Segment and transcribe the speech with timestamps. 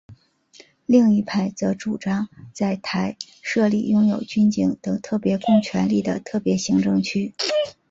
[0.87, 7.35] 另一派则主张在台设立拥有军警等特别公权力的特别行政区。